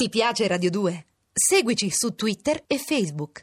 [0.00, 1.06] Ti piace Radio 2?
[1.32, 3.42] Seguici su Twitter e Facebook.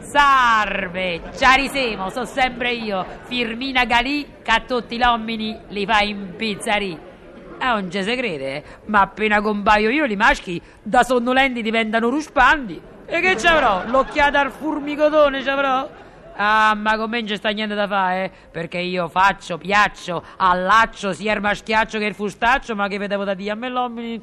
[0.00, 6.34] Salve, Ciarisemo, so sempre io, Firmina Galì, che a tutti gli uomini li fa in
[7.62, 12.80] E non ci si crede, ma appena compaio io, i maschi da sonnolenti diventano ruspanti.
[13.04, 13.82] E che ci avrò?
[13.86, 15.86] L'occhiata al formicotone ci avrò?
[16.36, 18.30] Ah, ma con me non c'è sta niente da fare, eh?
[18.50, 23.34] perché io faccio, piaccio, allaccio sia il maschiaccio che il fustaccio, ma che vedevo da
[23.34, 24.22] dire a me l'uomini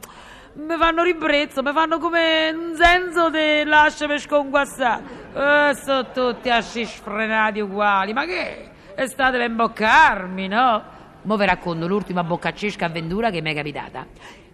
[0.56, 5.04] mi fanno ribrezzo, mi fanno come un senso di lasciami sconguassare.
[5.36, 8.72] Eh, sono tutti asci sfrenati uguali, ma che?
[8.96, 10.96] E state per imboccarmi, no?
[11.28, 14.06] Mo vi racconto l'ultima boccaccesca avventura che mi è capitata.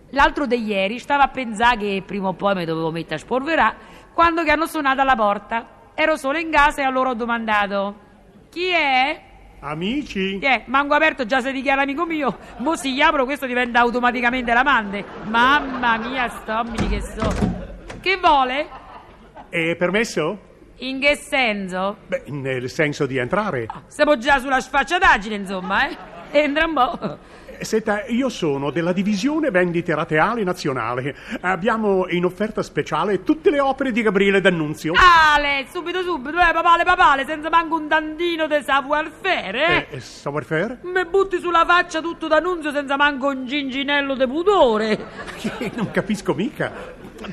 [0.09, 3.76] L'altro di ieri stavo a pensare che prima o poi mi dovevo mettere a spolverare
[4.12, 5.91] quando che hanno suonato alla porta.
[5.94, 7.95] Ero solo in casa e allora ho domandato:
[8.50, 9.22] Chi è?
[9.59, 10.39] Amici?
[10.39, 12.36] Eh, mango aperto già si dichiara amico mio.
[12.58, 15.05] Mo si apro, questo diventa automaticamente l'amante.
[15.26, 17.31] Mamma mia, stommini che so.
[18.02, 18.67] Che vuole?
[19.48, 20.39] È permesso?
[20.78, 21.98] In che senso?
[22.08, 23.67] Beh, nel senso di entrare.
[23.86, 26.12] Siamo già sulla sfacciataggine, insomma, eh?
[26.36, 27.17] Entra un po'.
[27.62, 31.16] Senta, io sono della divisione vendite rateali nazionale.
[31.42, 34.94] Abbiamo in offerta speciale tutte le opere di Gabriele D'Annunzio.
[34.98, 39.88] Ale, subito, subito, eh, papale, papale, senza manco un tantino di savoir-faire, eh?
[39.92, 40.80] Eh, savoir-faire?
[40.81, 45.31] Mi butti sulla faccia tutto d'annunzio senza manco un ginginello di pudore.
[45.76, 46.72] Non capisco mica.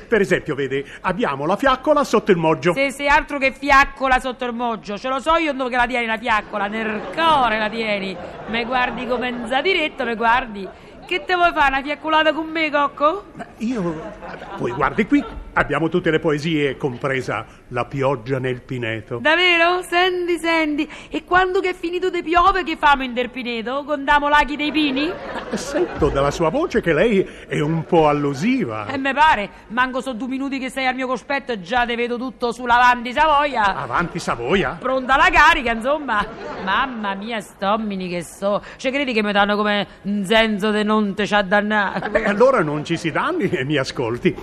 [0.09, 2.73] Per esempio, vede, abbiamo la fiaccola sotto il moggio.
[2.73, 5.87] Se sei altro che fiaccola sotto il moggio, ce lo so io dove che la
[5.87, 8.17] tieni la fiaccola, nel cuore la tieni.
[8.49, 10.69] Me guardi come in diretto, me guardi.
[11.07, 13.25] Che te vuoi fare, una fiaccolata con me, Cocco?
[13.35, 14.19] Ma io...
[14.57, 19.19] Poi guardi qui, abbiamo tutte le poesie, compresa La pioggia nel pineto.
[19.21, 19.83] Davvero?
[19.83, 20.89] Senti, senti.
[21.09, 23.85] E quando che è finito di piove, che famo in del pineto?
[23.85, 25.11] Condiamo laghi dei pini?
[25.55, 28.87] Sento dalla sua voce che lei è un po' allusiva.
[28.87, 31.97] E me pare, manco so due minuti che sei al mio cospetto e già te
[31.97, 33.77] vedo tutto sull'avanti Savoia.
[33.77, 34.77] Avanti Savoia?
[34.79, 36.27] Pronta la carica, insomma.
[36.65, 38.63] Mamma mia, stommini che so.
[38.77, 42.09] Cioè, credi che mi danno come un senso di non te ci addannare?
[42.11, 44.35] Beh, allora non ci si danni e mi ascolti.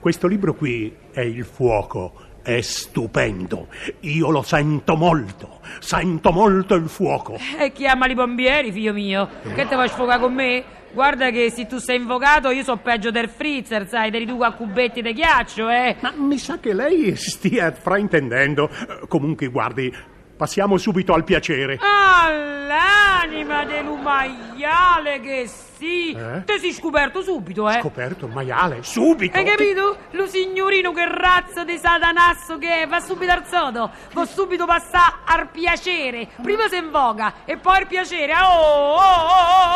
[0.00, 2.24] Questo libro qui è il fuoco.
[2.42, 3.66] È stupendo.
[4.00, 5.60] Io lo sento molto.
[5.80, 7.36] Sento molto il fuoco.
[7.58, 9.28] E chiamali i bombieri, figlio mio.
[9.42, 10.64] Che te vuoi sfogare con me?
[10.92, 14.52] Guarda che se tu sei invocato io so peggio del frizzer, sai, te riduco a
[14.52, 15.96] cubetti di ghiaccio, eh.
[16.00, 18.68] Ma mi sa che lei stia fraintendendo.
[18.70, 19.92] Eh, Comunque, guardi,
[20.36, 21.78] passiamo subito al piacere.
[21.80, 26.12] Ah, l'anima dell'umaiale che sì.
[26.12, 26.42] Eh?
[26.44, 27.80] Te sei scoperto subito, eh.
[27.80, 29.36] Scoperto il maiale, subito.
[29.36, 29.96] Hai capito?
[30.12, 35.16] Lo signorino che razza di satanasso che è, va subito al sodo, va subito passare
[35.24, 36.28] al piacere.
[36.42, 38.32] Prima si invoca e poi al piacere.
[38.34, 39.75] Oh, oh, oh, oh, oh.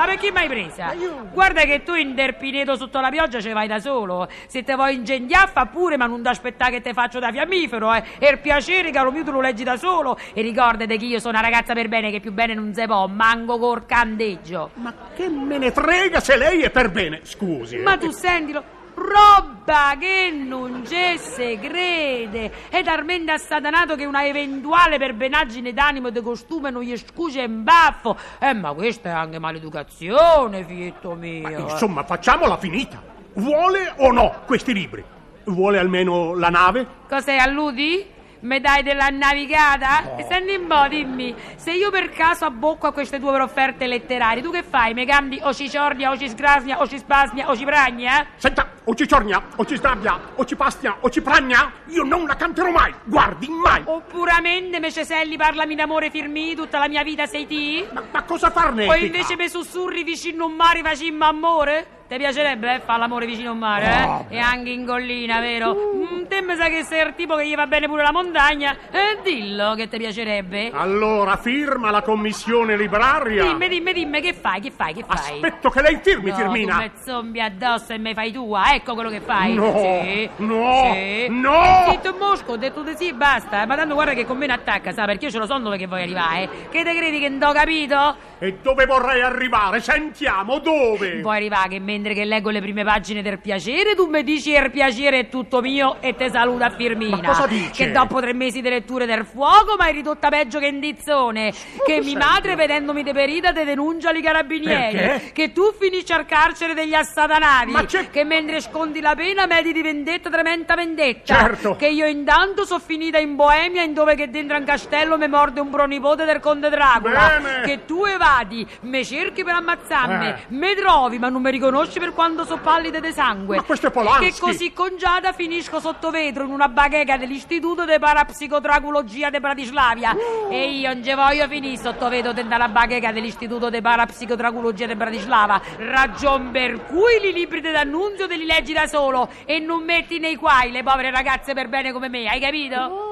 [0.00, 0.94] Ma perché mai presa?
[1.30, 4.28] Guarda che tu in derpineto sotto la pioggia ci vai da solo.
[4.46, 7.92] Se te vuoi ingendiare fa pure, ma non ti aspettare che te faccio da fiammifero,
[7.92, 8.02] eh.
[8.18, 10.18] E il piacere, caro mio, tu lo leggi da solo.
[10.32, 13.06] E ricordate che io sono una ragazza per bene, che più bene non si può,
[13.08, 14.70] manco col candeggio.
[14.74, 17.20] Ma che me ne frega se lei è per bene?
[17.24, 17.76] Scusi.
[17.76, 17.82] eh.
[17.82, 18.64] Ma tu sentilo,
[19.00, 22.68] roba che non ci si crede.
[22.68, 27.64] È talmente assatanato che una eventuale perbenaggine d'animo e di costume non gli scuce in
[27.64, 28.16] baffo.
[28.38, 31.48] Eh, ma questa è anche maleducazione, figlietto mio.
[31.48, 31.60] Ma eh.
[31.72, 33.02] insomma, facciamola finita.
[33.34, 35.02] Vuole o no questi libri?
[35.44, 36.86] Vuole almeno la nave?
[37.08, 38.18] Cosa alludi?
[38.40, 40.16] Me dai della navigata?
[40.16, 44.42] E Senti un po', dimmi, se io per caso abbocco a queste tue offerte letterarie,
[44.42, 44.94] tu che fai?
[44.94, 48.26] Mi cambi o ci ciordia, o ci sgrasnia, o ci spasnia, o ci pragna?
[48.36, 52.26] Senta, o ci ciornia, o ci sdrabbia, o ci pastia, o ci pragna, io non
[52.26, 52.94] la canterò mai.
[53.04, 53.82] Guardi, mai.
[53.84, 57.86] O puramente me ceselli parlami d'amore firmi, tutta la mia vita sei ti?
[57.92, 58.88] Ma, ma cosa farne?
[58.88, 61.98] O invece me sussurri vicino a un mare facimmo amore?
[62.10, 64.34] Ti piacerebbe eh, fare l'amore vicino a un mare, eh?
[64.34, 65.72] E anche in collina, vero?
[65.76, 68.76] Mm, te mi sa che sei il tipo che gli va bene pure la montagna.
[68.90, 70.72] Eh, dillo che ti piacerebbe.
[70.74, 73.44] Allora firma la commissione libraria.
[73.44, 75.34] Dimmi, dimmi, dimmi, che fai, che fai, che fai?
[75.34, 76.72] Aspetto che lei firmi, no, Firmina.
[76.74, 79.54] tu me zombi addosso e me fai tua, ecco quello che fai.
[79.54, 81.26] No, Sì, no, sì.
[81.28, 81.86] no.
[81.90, 83.64] Zitto mosco, ho detto di sì basta.
[83.66, 85.76] Ma tanto guarda che con me non attacca, sa, perché io ce lo so dove
[85.76, 86.48] che vuoi arrivare.
[86.70, 88.16] Che te credi che non ho capito?
[88.40, 89.78] E dove vorrei arrivare?
[89.80, 91.20] Sentiamo, dove?
[91.20, 94.70] Vuoi arrivare che mentre che leggo le prime pagine del piacere, tu mi dici il
[94.70, 97.16] piacere è tutto mio e te saluta Firmina.
[97.18, 97.84] Ma cosa dice?
[97.84, 101.52] Che dopo tre mesi di letture del fuoco mi hai ridotta peggio che in dizzone.
[101.84, 104.96] Che mi madre, vedendomi deperita, te denuncia i carabinieri.
[104.96, 105.32] Perché?
[105.32, 107.70] Che tu finisci al carcere degli assatanati.
[107.70, 111.34] Ma c'è- Che mentre scondi la pena medi di vendetta tremenda vendetta.
[111.34, 111.76] Certo.
[111.76, 115.60] Che io intanto sono finita in Boemia, in dove che dentro un castello mi morde
[115.60, 117.38] un pronipote del conte Dracula.
[117.42, 117.60] Bene.
[117.66, 120.34] Che tu evadi, me cerchi per ammazzarmi, Eh.
[120.48, 123.56] me trovi, ma non mi riconosci per quando so pallida di sangue.
[123.56, 124.32] Ma questo è Polanski.
[124.32, 130.12] Che così congiata finisco sotto vetro in una bacheca dell'istituto di parapsicotracologia di Bratislavia.
[130.12, 130.52] Uh.
[130.52, 134.94] E io non ci voglio finire sotto vetro dentro la bacheca dell'istituto di parapsicotracologia di
[134.94, 135.60] Bratislava.
[135.78, 140.18] Ragion per cui li libri di d'annunzio te li leggi da solo e non metti
[140.18, 142.76] nei guai le povere ragazze per bene come me, hai capito?
[142.76, 143.09] Oh.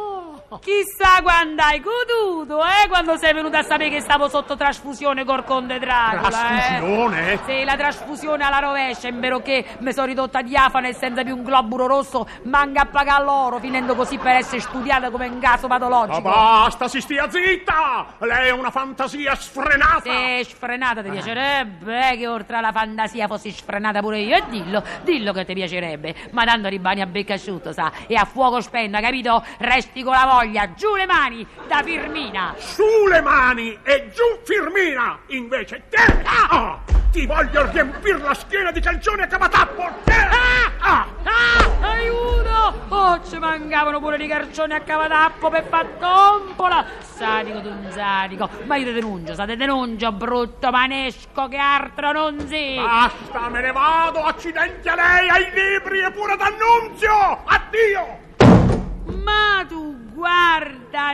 [0.61, 2.89] Chissà quando hai goduto, eh?
[2.89, 7.33] Quando sei venuta a sapere che stavo sotto trasfusione col conte Dracula, Trasfusione?
[7.33, 7.39] eh?
[7.45, 11.37] Sì, la trasfusione alla rovescia, in vero che mi sono ridotta diafana e senza più
[11.37, 15.67] un globulo rosso, manca a pagare l'oro, finendo così per essere studiata come un caso
[15.69, 16.23] Ma patologico.
[16.23, 18.07] basta, si stia zitta!
[18.21, 20.01] Lei è una fantasia sfrenata!
[20.03, 24.37] Se sfrenata ti piacerebbe, eh, che oltre alla fantasia fossi sfrenata pure io.
[24.37, 26.15] E dillo, dillo che ti piacerebbe.
[26.31, 29.45] Ma tanto rimani a becco asciutto, sa, e a fuoco spenta, capito?
[29.59, 32.55] Resti con la voglia, giù le mani, da Firmina.
[32.59, 35.19] Su le mani e giù Firmina!
[35.29, 36.23] Invece te!
[36.25, 36.79] Ah!
[37.11, 39.91] Ti voglio riempire la schiena di calcione a cavatappo!
[40.05, 40.13] Te!
[40.13, 41.07] Ah!
[41.25, 42.87] Ah, aiuto!
[42.89, 46.87] Oh, ci mancavano pure i carcioni a cavatappo per far tombola!
[47.01, 48.49] Sadico d'un sadico!
[48.67, 52.77] Ma io ti denuncio, sa, ti denuncio, brutto manesco, che altro non si!
[52.77, 54.23] Basta, me ne vado!
[54.23, 57.43] Accidenti a lei, ai libri e pure d'annunzio!
[57.45, 58.08] Addio!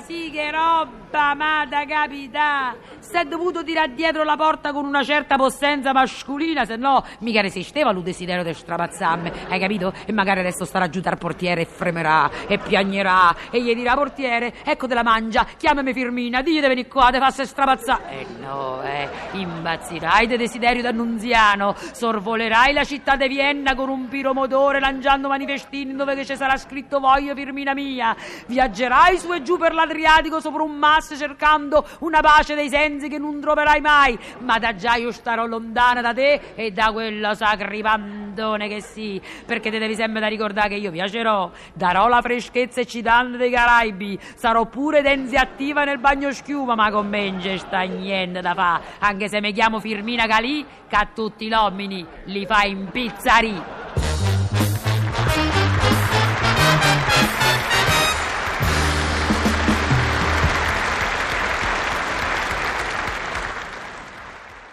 [0.07, 2.77] Sì che roba, ma da capità!
[3.15, 7.43] Si è dovuto tirare dietro la porta con una certa possenza mascolina, se no mica
[7.43, 9.93] resisteva lo desiderio di strapazzarmi, hai capito?
[10.05, 14.53] E magari adesso starà giù dal portiere e fremerà e piagnerà e gli dirà portiere,
[14.65, 18.03] ecco te la mangia, chiamami Firmina, digli di venire qua, te fasse strapazzare.
[18.11, 24.81] Eh no, eh, imbazzirai di desiderio d'annunziano, sorvolerai la città di Vienna con un piromotore
[24.81, 30.41] lanciando manifestini dove ci sarà scritto voglio Firmina mia, viaggerai su e giù per l'Adriatico
[30.41, 34.95] sopra un masso cercando una pace dei sensi che non troverai mai, ma da già
[34.95, 40.21] io starò lontana da te e da quello sacripandone che sì, perché te devi sempre
[40.21, 45.85] da ricordare che io piacerò, darò la freschezza eccitante dei Caraibi, sarò pure densi attiva
[45.85, 49.81] nel bagno schiuma, ma con me non sta niente da fa, anche se mi chiamo
[49.81, 52.89] Firmina Calì, che a tutti gli uomini li fa in